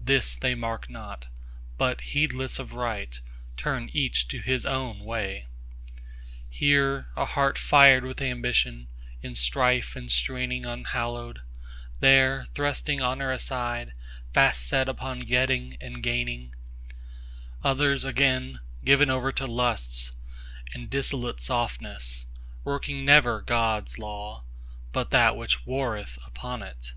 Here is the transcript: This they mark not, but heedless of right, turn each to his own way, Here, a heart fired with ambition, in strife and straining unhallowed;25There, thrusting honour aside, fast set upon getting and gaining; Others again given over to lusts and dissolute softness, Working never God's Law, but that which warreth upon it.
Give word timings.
This 0.00 0.34
they 0.34 0.54
mark 0.54 0.88
not, 0.88 1.26
but 1.76 2.00
heedless 2.00 2.58
of 2.58 2.72
right, 2.72 3.20
turn 3.58 3.90
each 3.92 4.26
to 4.28 4.38
his 4.38 4.64
own 4.64 5.00
way, 5.00 5.46
Here, 6.48 7.08
a 7.18 7.26
heart 7.26 7.58
fired 7.58 8.02
with 8.02 8.22
ambition, 8.22 8.88
in 9.20 9.34
strife 9.34 9.94
and 9.94 10.10
straining 10.10 10.64
unhallowed;25There, 10.64 12.46
thrusting 12.54 13.02
honour 13.02 13.30
aside, 13.30 13.92
fast 14.32 14.66
set 14.66 14.88
upon 14.88 15.18
getting 15.18 15.76
and 15.82 16.02
gaining; 16.02 16.54
Others 17.62 18.06
again 18.06 18.60
given 18.86 19.10
over 19.10 19.32
to 19.32 19.46
lusts 19.46 20.12
and 20.72 20.88
dissolute 20.88 21.42
softness, 21.42 22.24
Working 22.64 23.04
never 23.04 23.42
God's 23.42 23.98
Law, 23.98 24.44
but 24.92 25.10
that 25.10 25.36
which 25.36 25.66
warreth 25.66 26.18
upon 26.26 26.62
it. 26.62 26.94